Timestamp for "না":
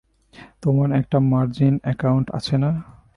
2.57-2.71